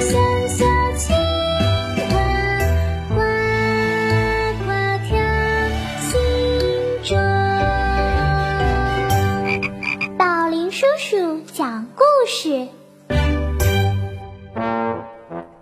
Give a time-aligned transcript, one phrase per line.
[0.00, 0.18] 小
[0.96, 1.14] 青
[2.08, 2.14] 蛙
[3.08, 3.14] 呱
[4.64, 4.68] 呱
[5.06, 5.16] 跳，
[6.00, 6.10] 心
[7.04, 7.16] 中。
[10.18, 12.68] 宝林叔叔讲故事。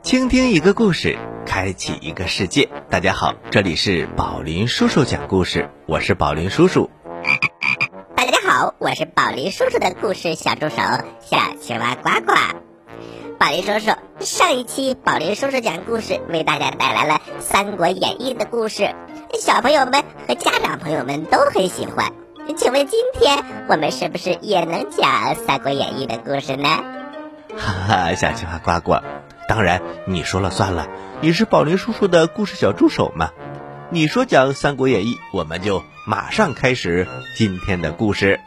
[0.02, 2.68] 倾听一个故事，开启一个世界。
[2.90, 6.90] 大家好，这里是宝林叔叔讲故事，我是宝林叔叔。
[8.16, 10.76] 大家好，我是宝林叔叔的故事小助手
[11.20, 12.32] 小青蛙呱呱。
[13.42, 18.94] 宝林叔叔，上一期宝林叔叔讲故事为大家带来了《三国演义》的故事，
[19.36, 22.12] 小朋友们和家长朋友们都很喜欢。
[22.56, 26.68] 请问今天我们是不是也能讲《三国演义》的故事呢？
[27.58, 29.02] 哈哈，小青蛙呱呱，
[29.48, 30.86] 当然你说了算了，
[31.20, 33.30] 你是宝林叔叔的故事小助手嘛。
[33.90, 38.38] 你说讲《三国演义》，我们就马上开始今天的故事。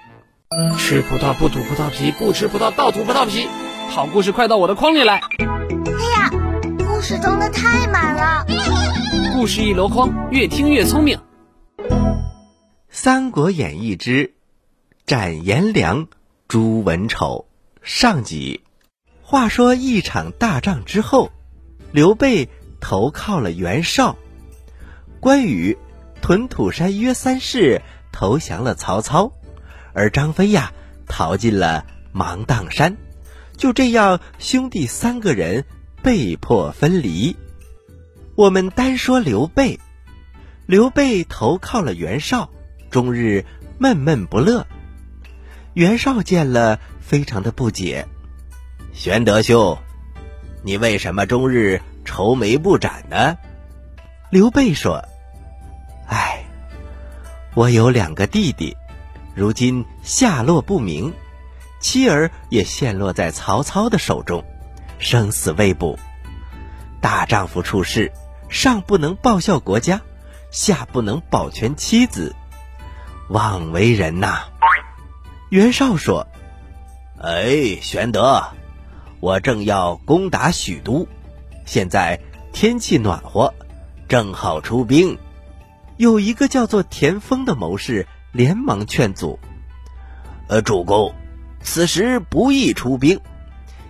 [0.77, 3.45] 吃葡萄不吐葡萄皮，不吃葡萄倒吐葡萄皮。
[3.89, 5.15] 好故事快到我的筐里来！
[5.15, 6.29] 哎呀，
[6.85, 8.45] 故事装的太满了。
[9.33, 11.17] 故事一箩筐，越听越聪明。
[12.89, 14.33] 《三国演义》之
[15.05, 16.07] 斩颜良、
[16.47, 17.47] 诛文丑
[17.81, 18.61] 上集。
[19.21, 21.31] 话说一场大仗之后，
[21.91, 24.17] 刘备投靠了袁绍，
[25.19, 25.77] 关羽
[26.21, 27.81] 屯土山约三世
[28.11, 29.31] 投降了曹操，
[29.93, 30.73] 而张飞呀
[31.07, 32.97] 逃进了芒砀山。
[33.57, 35.65] 就这样，兄弟三个人
[36.01, 37.35] 被迫分离。
[38.35, 39.79] 我们单说刘备，
[40.65, 42.49] 刘备投靠了袁绍，
[42.89, 43.45] 终日
[43.77, 44.67] 闷闷不乐。
[45.73, 48.07] 袁绍见了，非常的不解。
[48.93, 49.77] 玄德兄，
[50.63, 53.37] 你为什么终日愁眉不展呢？
[54.29, 55.03] 刘备说
[56.07, 56.43] ：“哎，
[57.53, 58.75] 我有两个弟弟，
[59.33, 61.13] 如今下落不明，
[61.79, 64.43] 妻儿也陷落在曹操的手中，
[64.97, 65.97] 生死未卜。
[67.01, 68.11] 大丈夫处事，
[68.49, 70.01] 上不能报效国家，
[70.51, 72.35] 下不能保全妻子，
[73.29, 74.45] 枉为人呐。”
[75.49, 76.27] 袁绍说
[77.21, 78.43] ：“哎，玄德。”
[79.21, 81.07] 我正要攻打许都，
[81.65, 82.19] 现在
[82.53, 83.53] 天气暖和，
[84.07, 85.17] 正好出兵。
[85.97, 89.39] 有一个叫做田丰的谋士连忙劝阻
[90.47, 91.15] ：“呃，主公，
[91.65, 93.19] 此时不宜出兵。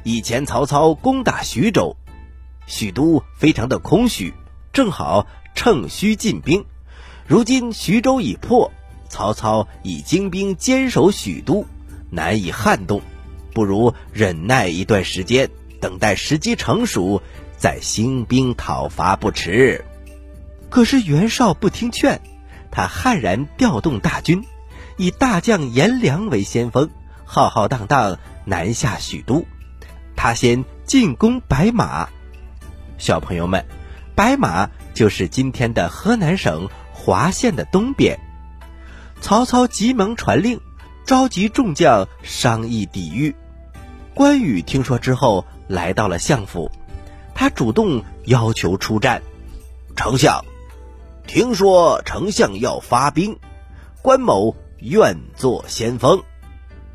[0.03, 1.97] 以前曹操攻打徐州，
[2.65, 4.33] 许都非常的空虚，
[4.71, 6.65] 正好趁虚进兵。
[7.27, 8.71] 如今徐州已破，
[9.09, 11.65] 曹操以精兵坚守许都，
[12.09, 13.01] 难以撼动。”
[13.53, 15.49] 不如忍耐一段时间，
[15.79, 17.21] 等待时机成熟，
[17.57, 19.85] 再兴兵讨伐不迟。
[20.69, 22.19] 可是袁绍不听劝，
[22.71, 24.43] 他悍然调动大军，
[24.97, 26.89] 以大将颜良为先锋，
[27.25, 29.45] 浩浩荡荡南下许都。
[30.15, 32.07] 他先进攻白马。
[32.97, 33.65] 小朋友们，
[34.15, 38.17] 白马就是今天的河南省滑县的东边。
[39.19, 40.59] 曹操急忙传令，
[41.05, 43.35] 召集众将商议抵御。
[44.13, 46.71] 关羽听说之后，来到了相府，
[47.33, 49.21] 他主动要求出战。
[49.95, 50.43] 丞相，
[51.27, 53.37] 听说丞相要发兵，
[54.01, 56.23] 关某愿做先锋。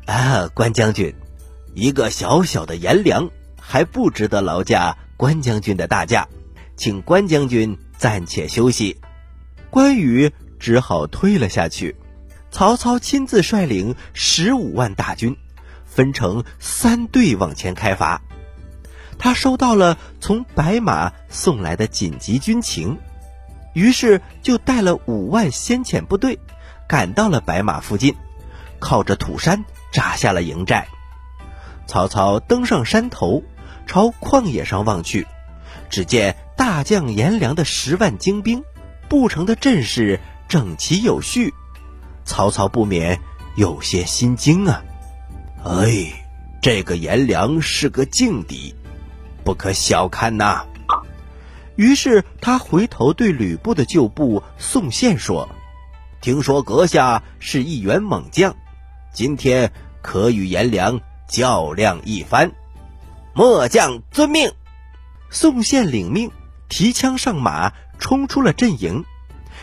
[0.05, 1.13] 啊，关将军，
[1.73, 3.29] 一个小小的颜良
[3.59, 6.27] 还不值得劳驾关将军的大驾，
[6.75, 8.97] 请关将军暂且休息。
[9.69, 11.95] 关羽只好退了下去。
[12.51, 15.37] 曹操亲自率领十五万大军。
[15.85, 18.21] 分成三队往前开伐，
[19.17, 22.97] 他收到了从白马送来的紧急军情，
[23.73, 26.39] 于是就带了五万先遣部队，
[26.87, 28.15] 赶到了白马附近，
[28.81, 29.63] 靠着土山
[29.93, 30.85] 扎下了营寨。
[31.87, 33.43] 曹操登上山头，
[33.87, 35.25] 朝旷野上望去，
[35.89, 38.63] 只见大将颜良的十万精兵
[39.07, 40.19] 布成的阵势
[40.49, 41.53] 整齐有序，
[42.25, 43.21] 曹操不免
[43.55, 44.83] 有些心惊啊。
[45.63, 46.25] 哎，
[46.61, 48.73] 这个颜良是个劲敌，
[49.43, 50.65] 不可小看呐。
[51.75, 55.49] 于是他回头对吕布的旧部宋宪说
[56.21, 58.55] ：“听说阁下是一员猛将，
[59.13, 59.71] 今天
[60.01, 62.51] 可与颜良较量一番。”
[63.33, 64.51] 末将遵命。
[65.29, 66.31] 宋宪领命，
[66.67, 69.05] 提枪上马，冲出了阵营。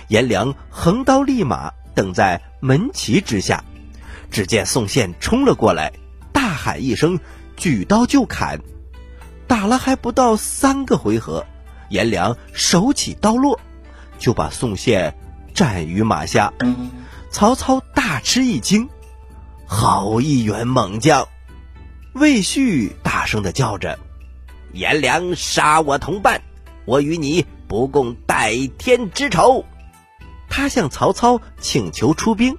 [0.08, 3.62] 颜良横刀立马，等在门旗之下。
[4.30, 5.92] 只见宋宪冲了过来，
[6.32, 7.20] 大喊一声，
[7.56, 8.60] 举刀就砍。
[9.46, 11.44] 打了还不到三个回合，
[11.90, 13.60] 颜良手起刀落，
[14.18, 15.14] 就把宋宪
[15.54, 16.52] 斩于马下。
[17.30, 18.88] 曹操大吃一惊，
[19.70, 21.28] 好一员猛将！
[22.14, 23.98] 魏续大声的叫着
[24.72, 26.40] ：“颜良杀我同伴，
[26.86, 29.66] 我与你不共戴天之仇。”
[30.48, 32.56] 他向曹操请求出兵。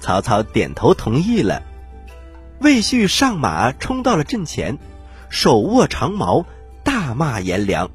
[0.00, 1.62] 曹操点头同意了，
[2.60, 4.78] 魏续上马冲到了阵前，
[5.30, 6.44] 手握长矛，
[6.82, 7.88] 大骂颜良。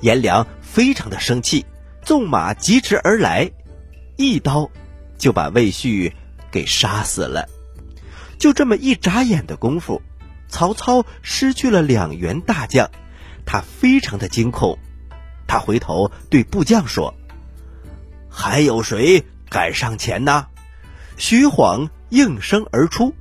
[0.00, 1.64] 颜良非常的生气，
[2.02, 3.50] 纵马疾驰而来，
[4.16, 4.70] 一刀
[5.16, 6.14] 就把魏续
[6.50, 7.48] 给杀死了。
[8.38, 10.00] 就这么一眨眼的功夫，
[10.48, 12.90] 曹操失去了两员大将，
[13.44, 14.78] 他非常的惊恐。
[15.46, 17.14] 他回头对部将说
[18.30, 20.46] ：“还有谁敢上前呢？”
[21.16, 23.14] 徐晃应声而出。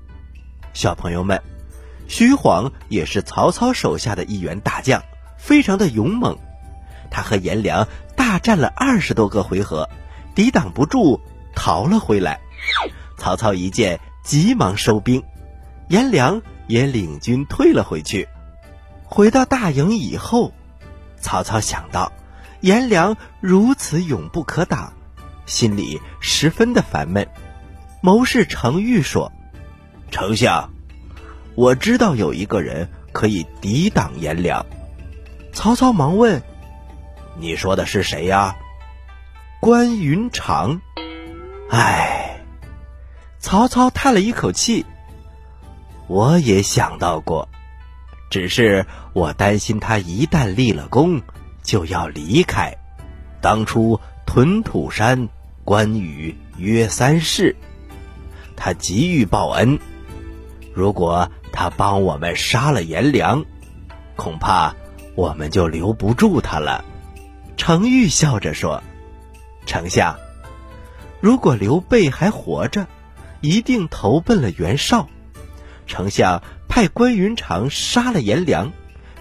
[0.74, 1.42] 小朋友们，
[2.08, 5.02] 徐晃也是曹操手下的一员大将，
[5.40, 6.38] 非常的勇猛。
[7.10, 9.90] 他和颜良大战了二十多个回合，
[10.36, 11.22] 抵挡不住，
[11.56, 12.40] 逃了回来。
[13.18, 15.24] 曹操一见，急忙收兵，
[15.90, 18.28] 颜良也领军退了回去。
[19.04, 20.54] 回到大营以后，
[21.20, 22.12] 曹操想到
[22.62, 24.94] 颜良如此勇不可挡，
[25.46, 27.28] 心里十分的烦闷。
[28.02, 29.32] 谋士程昱说
[30.12, 30.70] ：“丞相，
[31.56, 34.66] 我知道有一个人可以抵挡颜良。”
[35.54, 36.42] 曹操忙问。
[37.40, 38.56] 你说的是谁呀？
[39.60, 40.82] 关云长。
[41.70, 42.17] 唉，
[43.40, 44.86] 曹操叹了一口气。
[46.08, 47.50] 我也想到过，
[48.30, 51.22] 只是我担心他一旦立了功，
[51.64, 52.76] 就要离开。
[53.42, 55.30] 当初屯土山，
[55.64, 57.56] 关羽约三世，
[58.56, 59.80] 他急于报恩。
[60.74, 63.46] 如果他帮我们杀了颜良，
[64.16, 64.76] 恐怕
[65.16, 66.86] 我们就留不住他了。
[67.58, 68.82] 程昱笑着说
[69.66, 70.16] ：“丞相，
[71.20, 72.88] 如果刘备还活着，
[73.48, 75.08] 一定投奔了袁绍。
[75.86, 78.74] 丞相派关云长杀了颜良，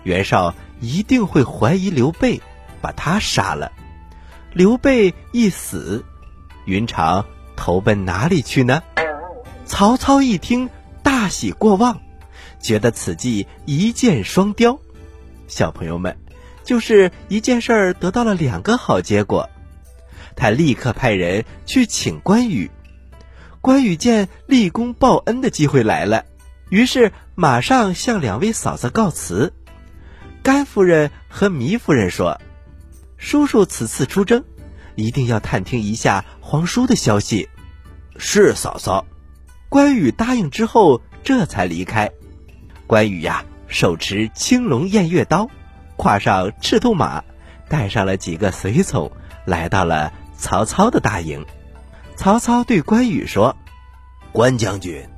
[0.03, 2.41] 袁绍一定会怀疑刘备，
[2.81, 3.71] 把他杀了。
[4.53, 6.05] 刘备一死，
[6.65, 7.25] 云长
[7.55, 8.83] 投奔哪里去呢？”
[9.65, 10.71] 曹操一听，
[11.05, 12.01] 大喜过望，
[12.61, 14.81] 觉得此计一箭双雕。
[15.47, 16.17] 小朋友们。
[16.65, 19.49] 就是一件事儿得到了两个好结果，
[20.35, 22.69] 他立刻派人去请关羽。
[23.67, 26.25] 关羽见立功报恩的机会来了，
[26.71, 29.53] 于是马上向两位嫂子告辞。
[30.41, 32.41] 甘夫人和糜夫人说
[33.19, 34.45] ：“叔叔此次出征，
[34.95, 37.49] 一定要探听一下皇叔的消息。”
[38.17, 39.05] 是嫂嫂。
[39.69, 42.13] 关羽答应之后，这才离开。
[42.87, 45.51] 关羽呀，手持青龙偃月刀。
[45.97, 47.25] 跨上赤兔马，
[47.69, 49.11] 带上了几个随从，
[49.45, 51.45] 来到了曹操的大营。
[52.19, 53.55] 曹操对关羽说
[54.37, 55.09] ：“关将军，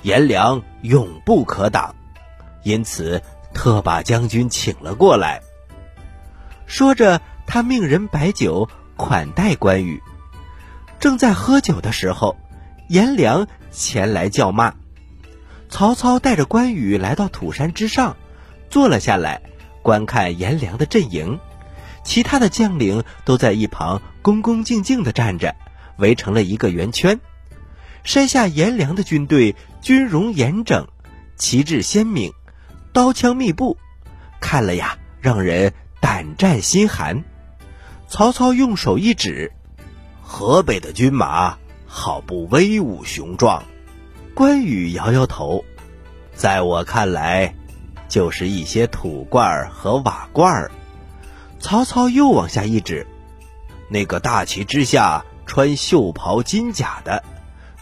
[0.00, 1.94] 颜良勇不可挡，
[2.62, 5.42] 因此特把将军请了过来。”
[6.64, 10.02] 说着，他命人摆酒款待关羽。
[10.98, 12.38] 正在喝酒的时候，
[12.88, 14.72] 颜良前来叫骂。
[15.68, 18.16] 曹操带着关羽来到土山之上，
[18.70, 19.42] 坐了下来。
[19.82, 21.38] 观看颜良的阵营，
[22.02, 25.54] 其他的将领都在一旁恭恭敬敬地站着，
[25.98, 27.20] 围成了一个圆圈。
[28.04, 30.86] 山下颜良的军队军容严整，
[31.36, 32.32] 旗帜鲜明，
[32.92, 33.76] 刀枪密布，
[34.40, 37.24] 看了呀，让人胆战心寒。
[38.08, 39.52] 曹操用手一指
[40.22, 43.64] ：“河北的军马好不威武雄壮。”
[44.34, 45.64] 关羽摇摇头
[46.34, 47.54] ：“在我看来。”
[48.08, 50.70] 就是一些土罐和瓦罐
[51.60, 53.06] 曹操又往下一指，
[53.90, 57.22] 那个大旗之下穿袖袍金甲的，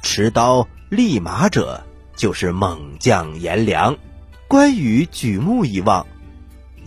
[0.07, 1.83] 持刀立马者，
[2.15, 3.99] 就是猛将颜良。
[4.47, 6.07] 关羽举目一望，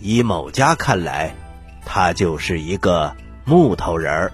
[0.00, 1.36] 以某家看来，
[1.84, 4.32] 他就是一个木头人儿。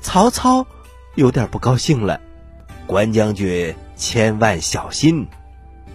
[0.00, 0.66] 曹操
[1.14, 2.22] 有点不高兴了，
[2.86, 5.28] 关将军千万小心，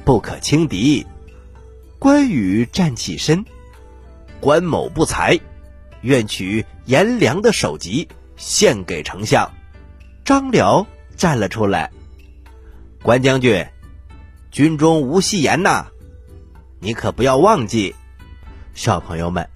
[0.05, 1.07] 不可轻敌。
[1.97, 3.43] 关羽站起身，
[4.39, 5.39] 关某不才，
[6.01, 9.51] 愿取颜良的首级献给丞相。
[10.23, 10.85] 张辽
[11.19, 11.91] 站了出来，
[13.03, 13.67] 关将军，
[14.51, 15.87] 军中无戏言呐，
[16.79, 17.93] 你可不要忘记。
[18.73, 19.49] 小朋友们，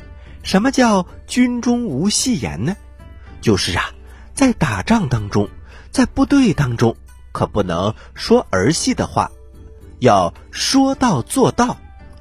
[0.43, 2.75] 什么叫军中无戏言呢？
[3.39, 3.91] 就是啊，
[4.33, 5.47] 在打仗当中，
[5.89, 6.97] 在部队当中，
[7.31, 9.31] 可不能说儿戏的话，
[9.99, 11.77] 要说到做到。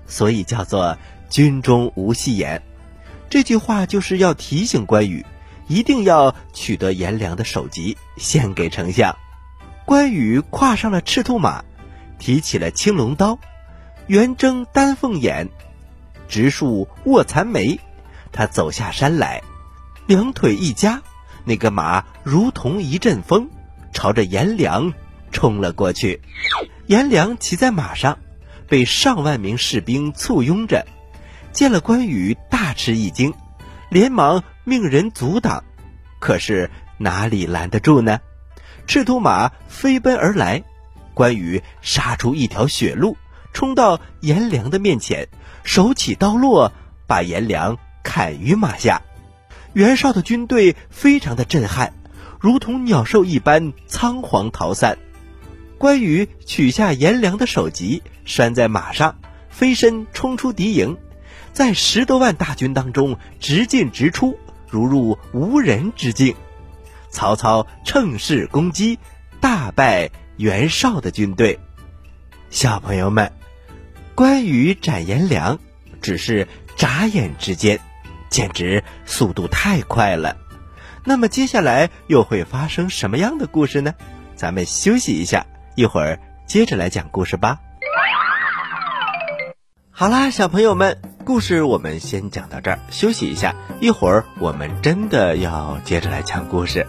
[0.07, 0.97] 所以叫做
[1.29, 2.63] 军中无戏言，
[3.29, 5.27] 这句话就是要提醒关羽，
[5.67, 9.19] 一定要取得颜良的首级献给丞相。
[9.85, 11.65] 关羽跨上了赤兔马，
[12.19, 13.39] 提起了青龙刀，
[14.07, 15.49] 圆睁丹凤眼，
[16.29, 17.79] 直竖卧蚕眉。
[18.33, 19.43] 他走下山来，
[20.07, 21.03] 两腿一夹，
[21.45, 23.49] 那个马如同一阵风，
[23.93, 24.93] 朝着颜良
[25.31, 26.21] 冲了过去。
[26.87, 28.19] 颜良骑在马上。
[28.69, 30.87] 被上万名士兵簇拥着，
[31.53, 33.35] 见了关羽，大吃一惊，
[33.91, 35.63] 连忙命人阻挡。
[36.19, 38.21] 可是哪里拦得住呢？
[38.87, 40.65] 赤兔马飞奔而来，
[41.15, 43.17] 关羽杀出一条血路，
[43.53, 45.29] 冲到颜良的面前，
[45.65, 46.73] 手起刀落，
[47.07, 49.03] 把颜良砍于马下。
[49.73, 51.95] 袁绍的军队非常的震撼，
[52.39, 54.99] 如同鸟兽一般仓皇逃散。
[55.79, 59.17] 关羽取下颜良的首级，拴在马上，
[59.49, 60.99] 飞身冲出敌营，
[61.53, 66.37] 在十多万大军当中直进直出，如入无人之境。
[67.13, 68.99] 曹操乘势攻击，
[69.41, 71.61] 大败袁绍的军队。
[72.51, 73.31] 小朋友们，
[74.15, 75.59] 关羽斩颜良，
[76.01, 77.79] 只是眨眼之间，
[78.29, 80.37] 简直速度太快了。
[81.05, 83.95] 那么接下来又会发生什么样的故事呢？
[84.35, 85.47] 咱们休息一下。
[85.75, 87.59] 一会儿接着来讲故事吧。
[89.91, 93.55] 好啦，小朋友们，故事我们先讲到这儿，休息一下。
[93.81, 96.87] 一会儿我们真的要接着来讲故事。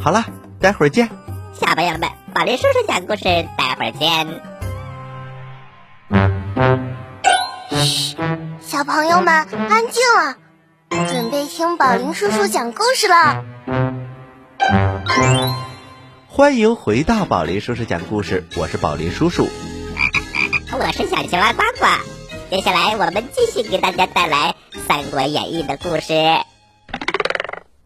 [0.00, 0.24] 好了，
[0.60, 1.08] 待会儿见。
[1.54, 3.24] 小朋友们，宝林叔叔讲故事，
[3.56, 4.26] 待会儿见。
[7.70, 8.16] 嘘，
[8.60, 10.36] 小朋友们安静了，
[11.08, 13.44] 准备听宝林叔叔讲故事了。
[16.28, 19.48] 欢迎回到宝林叔叔讲故事，我是宝林叔叔，
[20.72, 22.19] 我是小青蛙呱呱。
[22.50, 24.56] 接下来我们继续给大家带来
[24.88, 26.12] 《三国演义》的故事，《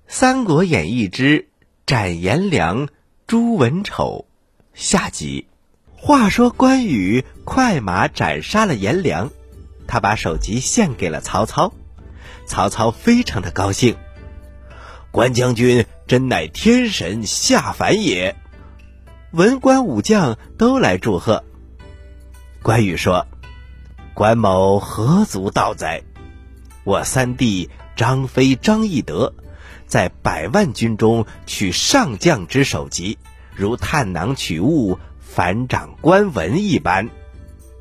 [0.09, 1.51] 三国演义之
[1.85, 2.89] 斩颜良、
[3.27, 4.25] 诛文丑》
[4.73, 5.49] 下集。
[5.95, 9.29] 话说关羽快马斩杀了颜良，
[9.87, 11.75] 他把首级献给了曹操，
[12.47, 13.95] 曹操非常的高兴，
[15.11, 18.35] 关将军真乃天神下凡也。
[19.31, 21.45] 文官武将都来祝贺。
[22.63, 23.27] 关羽说
[24.15, 26.01] ：“关某何足道哉？
[26.85, 29.35] 我三弟张飞、张翼德，
[29.89, 33.19] 在百万军中取上将之首级，
[33.57, 37.11] 如探囊取物，反掌关文一般。”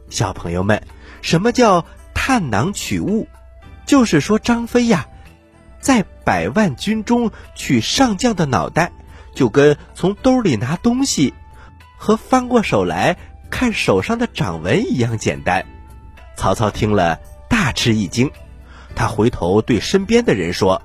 [0.09, 0.81] 小朋友们，
[1.21, 1.85] 什么叫
[2.15, 3.27] 探囊取物？
[3.85, 5.05] 就是说张飞呀，
[5.81, 8.91] 在百万军中取上将的脑袋，
[9.35, 11.35] 就跟从兜里拿东西。
[11.95, 13.17] 和翻过手来
[13.51, 15.63] 看手上的掌纹一样简单。
[16.35, 18.31] 曹操听了大吃一惊，
[18.95, 20.81] 他回头对身边的人说：“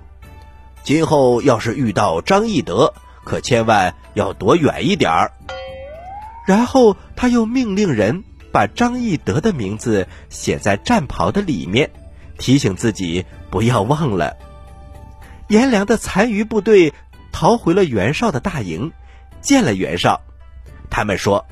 [0.85, 5.33] 今后要是遇到张翼德，可千万要躲远一点儿。”
[6.47, 11.90] 然后他又命令人把张翼德的名字写在战袍的里面，
[12.38, 14.37] 提醒自己不要忘了。
[15.49, 16.93] 颜良的残余部队
[17.33, 18.93] 逃回了袁绍的大营，
[19.40, 20.21] 见了袁绍。
[20.90, 21.47] 他们说，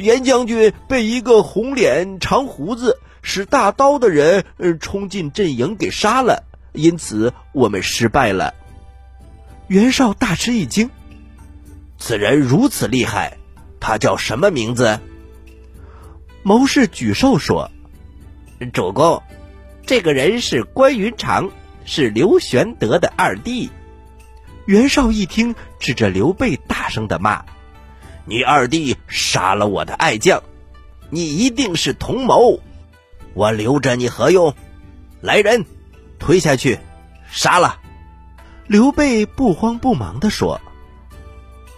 [0.00, 4.44] 严将军被一个红脸长胡子使大刀的人
[4.80, 8.54] 冲进阵营给杀了，因此我们失败了。
[9.68, 10.90] 袁绍大吃一惊，
[11.98, 13.36] 此人如此厉害，
[13.78, 14.98] 他叫什么名字？
[16.42, 17.70] 谋士沮授说
[18.72, 19.22] ：“主公，
[19.84, 21.50] 这个人是关云长，
[21.84, 23.70] 是刘玄德的二弟。”
[24.64, 27.44] 袁绍一听，指着刘备大声的骂。
[28.30, 30.40] 你二弟杀了我的爱将，
[31.10, 32.60] 你一定是同谋，
[33.34, 34.54] 我留着你何用？
[35.20, 35.64] 来人，
[36.20, 36.78] 推下去，
[37.28, 37.80] 杀了！
[38.68, 40.60] 刘备不慌不忙地说：“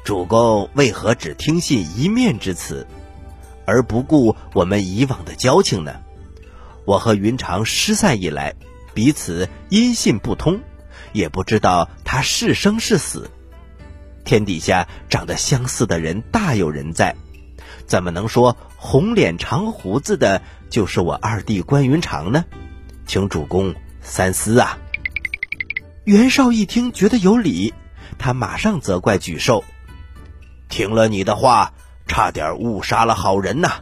[0.04, 2.87] 主公为何只听信一面之词，
[3.64, 6.02] 而不顾我们以往的交情呢？
[6.85, 8.54] 我和云长失散以来，
[8.92, 10.61] 彼此音信不通，
[11.14, 13.30] 也不知道他是生是死。”
[14.25, 17.14] 天底下长得相似的人大有人在，
[17.87, 22.45] 怎么能说红脸长胡子的就是我二弟关云长呢？
[23.07, 24.79] 请主公三思啊！
[26.05, 27.75] 袁绍一听觉得有理，
[28.19, 29.64] 他马上责怪沮授
[30.69, 31.73] ：“听了你的话，
[32.07, 33.81] 差点误杀了好人呐！”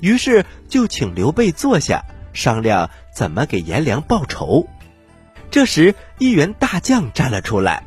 [0.00, 2.02] 于是就请刘备坐下
[2.32, 4.66] 商量怎么给颜良报仇。
[5.50, 7.84] 这时一员大将站了出来。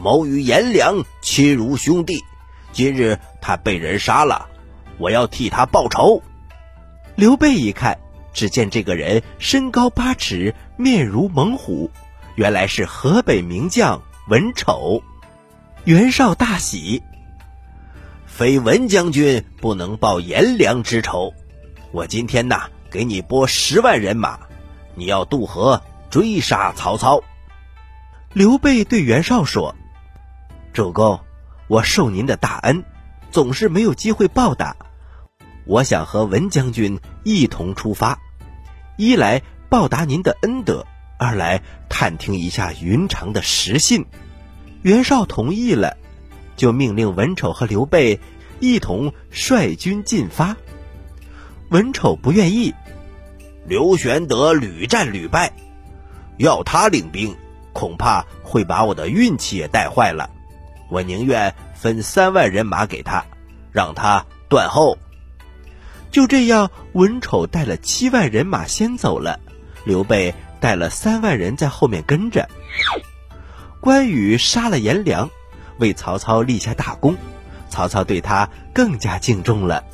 [0.00, 2.24] 谋与颜良亲如兄弟，
[2.72, 4.48] 今日他被人杀了，
[4.96, 6.22] 我要替他报仇。
[7.16, 7.98] 刘备一看，
[8.32, 11.90] 只见这个人身高八尺，面如猛虎，
[12.36, 15.02] 原来是河北名将文丑。
[15.84, 17.02] 袁绍大喜，
[18.26, 21.34] 非文将军不能报颜良之仇。
[21.90, 24.38] 我今天呐，给你拨十万人马，
[24.94, 27.20] 你要渡河追杀曹操。
[28.32, 29.74] 刘备对袁绍说。
[30.78, 31.18] 主公，
[31.66, 32.84] 我受您的大恩，
[33.32, 34.76] 总是没有机会报答。
[35.64, 38.20] 我想和文将军一同出发，
[38.96, 40.86] 一来报答您的恩德，
[41.18, 44.06] 二来探听一下云长的实信。
[44.82, 45.96] 袁绍同意了，
[46.54, 48.20] 就命令文丑和刘备
[48.60, 50.56] 一同率军进发。
[51.70, 52.72] 文丑不愿意，
[53.66, 55.52] 刘玄德屡战屡败，
[56.36, 57.36] 要他领兵，
[57.72, 60.30] 恐怕会把我的运气也带坏了。
[60.88, 63.24] 我宁愿分三万人马给他，
[63.72, 64.98] 让他断后。
[66.10, 69.38] 就这样，文丑带了七万人马先走了，
[69.84, 72.48] 刘备带了三万人在后面跟着。
[73.80, 75.30] 关羽杀了颜良，
[75.78, 77.16] 为曹操立下大功，
[77.68, 79.84] 曹操对他更加敬重了。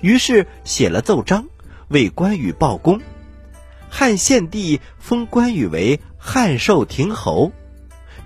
[0.00, 1.46] 于是写了奏章，
[1.88, 3.00] 为关羽报功。
[3.90, 7.52] 汉献帝封关羽为汉寿亭侯。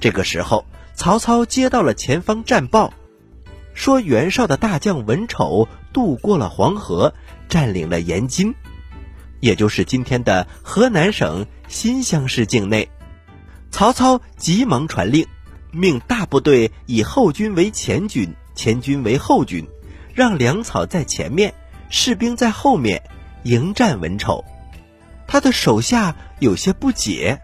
[0.00, 0.64] 这个时候，
[0.98, 2.92] 曹操接到了前方战报，
[3.72, 7.14] 说袁绍的大将文丑渡过了黄河，
[7.48, 8.52] 占领了延津，
[9.38, 12.90] 也就是今天的河南省新乡市境内。
[13.70, 15.24] 曹操急忙传令，
[15.70, 19.68] 命大部队以后军为前军，前军为后军，
[20.12, 21.54] 让粮草在前面。
[21.90, 23.04] 士兵在后面
[23.44, 24.44] 迎战文丑，
[25.28, 27.40] 他的手下有些不解：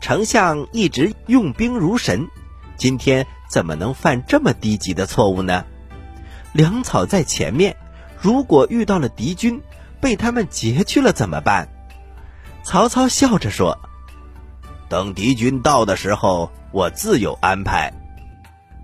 [0.00, 2.26] 丞相一直用兵如神，
[2.78, 5.64] 今天怎么能犯这么低级的错误呢？
[6.52, 7.76] 粮草在前面，
[8.20, 9.60] 如果遇到了敌军，
[10.00, 11.68] 被他们劫去了怎么办？
[12.62, 13.78] 曹操笑着说
[14.88, 17.92] ：“等敌军到的时候，我自有安排。”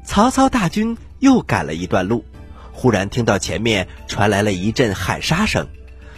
[0.05, 2.25] 曹操大军又赶了一段路。
[2.73, 5.69] 忽然听到前面传来了一阵喊杀声，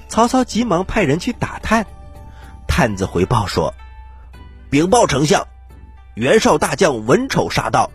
[0.09, 1.87] 曹操急忙派人去打探。
[2.67, 3.75] 探子回报说
[4.71, 5.47] ：“禀报丞相，
[6.17, 7.91] 袁绍大将文丑杀到，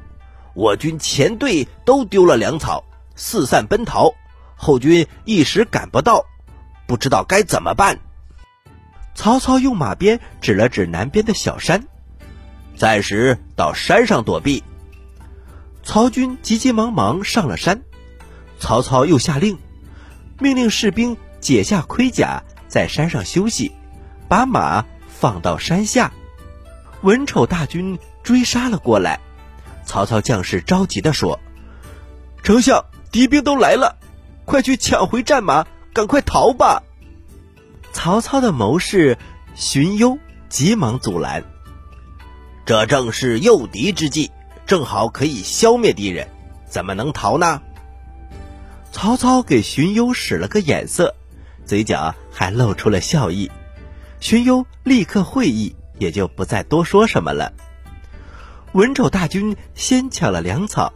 [0.54, 2.84] 我军前队都丢了粮草，
[3.16, 4.14] 四散奔逃，
[4.56, 6.24] 后军一时赶不到，
[6.86, 7.98] 不知道该怎么办。”
[9.16, 11.88] 曹操用马鞭指了指南边的小山，
[12.78, 14.64] 暂时到山上躲避。
[15.82, 17.82] 曹军急急忙忙上了山。
[18.60, 19.58] 曹操又下令，
[20.38, 23.72] 命令士兵解下盔甲，在山上休息，
[24.28, 26.12] 把马放到山下。
[27.02, 29.20] 文丑大军追杀了过来，
[29.86, 31.40] 曹操将士着急地说
[32.44, 33.98] ：“丞相，敌兵都来了，
[34.46, 36.84] 快去抢回战马，赶快逃吧！”
[37.94, 39.18] 曹操的谋士
[39.54, 40.18] 荀攸
[40.50, 41.44] 急忙阻拦
[42.66, 44.32] ：“这正是诱敌之计，
[44.66, 46.28] 正好可以消灭敌人，
[46.70, 47.62] 怎么能逃呢？”
[48.94, 51.16] 曹操给荀攸使了个眼色，
[51.66, 53.50] 嘴角还露出了笑意。
[54.20, 57.54] 荀攸立刻会意，也就不再多说什么了。
[58.74, 60.94] 文丑大军先抢了粮草，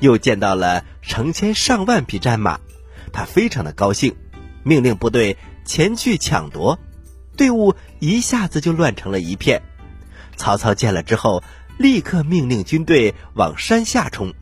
[0.00, 2.58] 又见到了成千上万匹战马，
[3.12, 4.16] 他非常的高兴，
[4.62, 6.78] 命令部队前去抢夺。
[7.36, 9.62] 队伍一下子就乱成了一片。
[10.36, 11.42] 曹操见了之后，
[11.76, 14.32] 立刻命令军队往山下冲。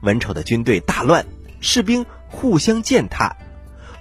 [0.00, 1.26] 文丑的军队大乱，
[1.60, 2.04] 士兵。
[2.28, 3.36] 互相践踏，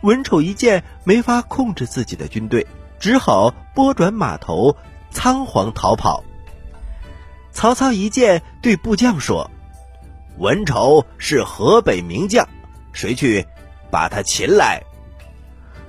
[0.01, 2.65] 文丑一见没法控制自己的军队，
[2.99, 4.75] 只好拨转马头，
[5.11, 6.23] 仓皇逃跑。
[7.55, 9.49] 曹操一见，对部将说
[10.37, 12.45] ：“文丑是河北名将，
[12.91, 13.47] 谁去
[13.89, 14.83] 把他擒来？”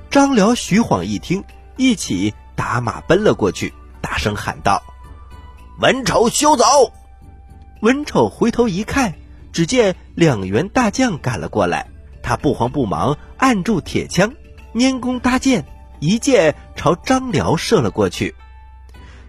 [0.09, 1.43] 张辽、徐晃一听，
[1.77, 4.81] 一起打马奔了过去，大声喊道
[5.81, 6.65] ：“文丑休走！”
[7.83, 9.15] 文丑回头一看，
[9.53, 11.89] 只见两员大将赶了过来。
[12.23, 14.33] 他不慌不忙，按住铁枪，
[14.73, 15.67] 拈弓搭箭，
[15.99, 18.37] 一箭朝张辽射了过去。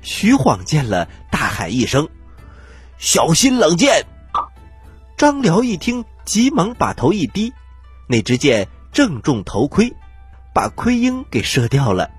[0.04, 2.08] 徐晃见了，大喊一声
[2.98, 4.06] ：“小心冷箭！”
[5.18, 7.54] 张辽一听，急忙把头一低，
[8.08, 9.94] 那支箭正中头盔，
[10.54, 12.12] 把盔缨给射掉了。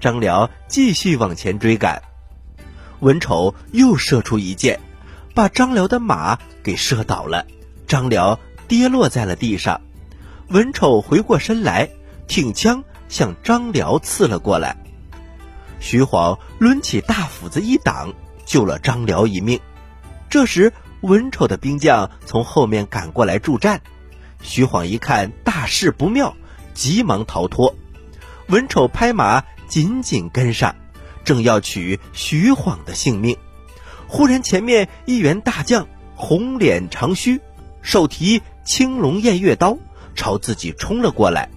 [0.00, 2.02] 张辽继续往前追赶，
[3.00, 4.78] 文丑又射出一箭，
[5.34, 7.46] 把张辽的马给射倒了，
[7.86, 9.80] 张辽跌落在了地上。
[10.48, 11.88] 文丑回过身来，
[12.26, 14.76] 挺枪向张辽刺了过来。
[15.80, 18.12] 徐晃抡起大斧子一挡，
[18.44, 19.58] 救了张辽一命。
[20.30, 23.80] 这时，文丑的兵将从后面赶过来助战。
[24.42, 26.36] 徐晃一看大事不妙，
[26.74, 27.74] 急忙逃脱。
[28.48, 30.76] 文丑拍马紧紧跟上，
[31.24, 33.36] 正要取徐晃的性命，
[34.06, 37.40] 忽然前面一员大将，红脸长须，
[37.82, 39.78] 手提青龙偃月刀。
[40.14, 41.48] 朝自己冲了过来，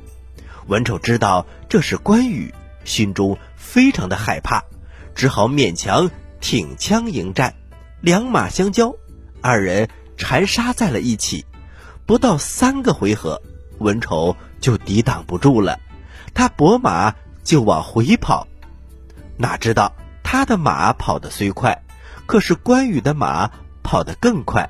[0.67, 2.53] 文丑知道这是关羽，
[2.83, 4.63] 心中非常的害怕，
[5.15, 7.55] 只好勉强挺枪迎战。
[8.01, 8.95] 两马相交，
[9.41, 9.87] 二人
[10.17, 11.45] 缠杀在了一起。
[12.07, 13.41] 不到三个回合，
[13.77, 15.79] 文丑就抵挡不住了，
[16.33, 18.47] 他拨马就往回跑，
[19.37, 21.83] 哪知道他的马跑得虽快，
[22.25, 23.51] 可是关羽的马
[23.83, 24.69] 跑得更快。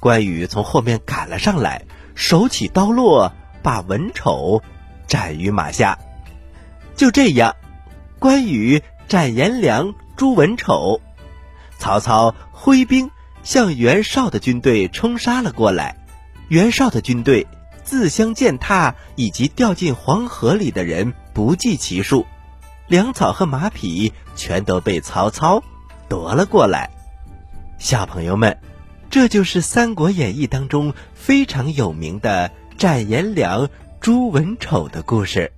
[0.00, 4.62] 关羽从后面赶了上来，手起刀落，把文丑
[5.06, 5.98] 斩于马下。
[6.96, 7.54] 就这样，
[8.18, 11.00] 关羽斩颜良、诛文丑，
[11.78, 13.10] 曹操挥兵
[13.42, 15.98] 向袁绍的军队冲杀了过来。
[16.48, 17.46] 袁绍的军队
[17.84, 22.26] 自相践踏，以及掉进黄河里的人不计其数，
[22.88, 25.62] 粮草和马匹全都被曹操
[26.08, 26.90] 夺了过来。
[27.78, 28.58] 小朋友们，
[29.10, 33.68] 这就是《三国演义》当中非常有名的斩颜良、
[34.00, 35.52] 诛文丑的故事。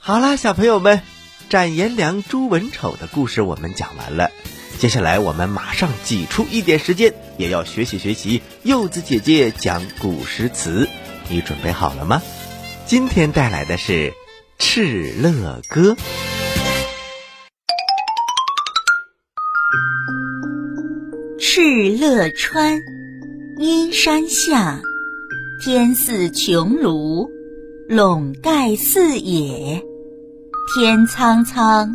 [0.00, 1.00] 好啦，小朋友们，
[1.48, 4.30] 斩颜良、诛文丑的故事我们讲完了。
[4.78, 10.88] 接下来，我们马上挤出一点时间，也要学习学习柚子姐姐讲古诗词。
[11.30, 12.20] 你准备好了吗？
[12.86, 14.12] 今天带来的是
[14.58, 15.92] 《敕勒歌》。
[21.38, 22.78] 敕勒川，
[23.58, 24.80] 阴山下，
[25.64, 27.30] 天似穹庐，
[27.88, 29.82] 笼盖四野。
[30.74, 31.94] 天苍苍，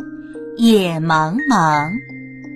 [0.56, 2.09] 野茫茫。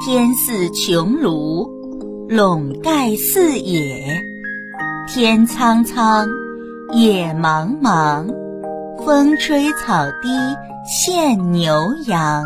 [0.00, 1.68] 天似穹庐，
[2.28, 4.22] 笼盖四野。
[5.06, 6.26] 天苍苍，
[6.92, 8.26] 野茫茫，
[9.04, 10.28] 风吹草低
[11.06, 12.42] 见牛羊。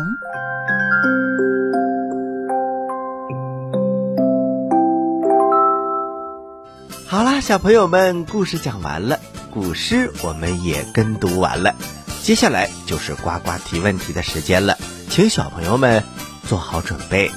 [7.07, 9.19] 好啦，小朋友们，故事讲完了，
[9.51, 11.73] 古诗我们也跟读完了。
[12.21, 14.77] 接下来就是呱呱提问题的时间了，
[15.09, 16.03] 请小朋友们
[16.49, 17.29] 做好准备。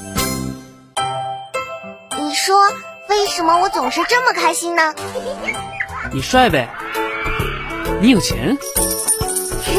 [2.18, 2.56] 你说，
[3.10, 4.94] 为什么我总是这么开心呢？
[6.10, 6.66] 你帅呗，
[8.00, 8.56] 你有钱，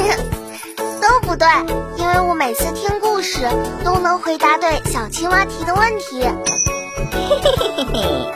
[1.02, 1.48] 都不对，
[1.98, 3.40] 因为我每次听故事
[3.84, 6.22] 都能回答对小青蛙提的问题。
[7.12, 8.32] 嘿嘿嘿嘿嘿，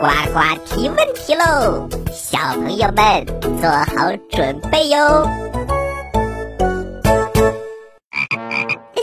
[0.00, 3.24] 呱呱提问题喽，小朋友们
[3.58, 5.26] 做好准备哟。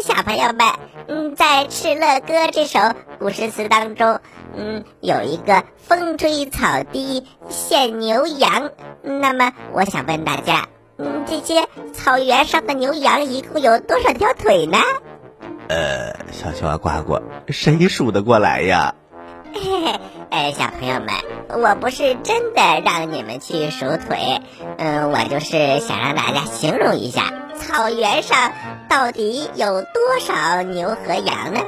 [0.04, 0.66] 小朋友们，
[1.08, 2.80] 嗯，在《敕勒歌》这首
[3.20, 4.20] 古诗词当中。
[4.56, 8.72] 嗯，有一个风吹草低见牛羊。
[9.04, 10.68] 那么，我想问大家，
[10.98, 14.80] 嗯，这些草原上的牛羊一共有多少条腿呢？
[15.70, 18.96] 呃，小青蛙呱呱，谁数得过来呀？
[19.54, 21.10] 嘿嘿，呃，小朋友们，
[21.62, 24.42] 我不是真的让你们去数腿，
[24.78, 28.54] 嗯，我就是想让大家形容一下，草原上
[28.88, 31.62] 到底有多少牛和羊呢？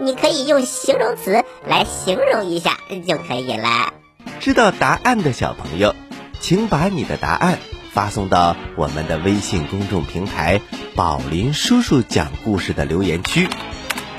[0.00, 3.94] 你可以用形容词来形容一下就可以了。
[4.40, 5.94] 知道答案的小朋友，
[6.40, 7.58] 请把你的答案
[7.92, 10.60] 发送到我们的微信公众平台
[10.94, 13.48] “宝林叔叔讲故事”的留言区，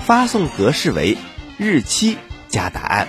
[0.04, 1.18] 发送格式为
[1.58, 3.08] 日期加答案。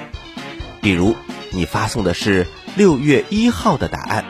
[0.82, 1.16] 比如
[1.50, 4.24] 你发送的是六月一号的答案，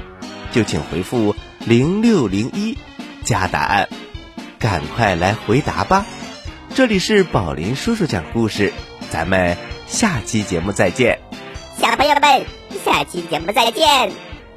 [0.52, 2.78] 就请回复零六零一
[3.28, 3.90] 加答案，
[4.58, 6.06] 赶快来回答吧。
[6.74, 8.72] 这里是宝林叔叔讲故事，
[9.10, 11.18] 咱们下期节目再见。
[11.76, 12.46] 小朋友们，
[12.82, 14.12] 下期节目再见。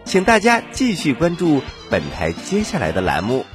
[0.05, 3.45] 请大家继续关注本台接下来的栏目。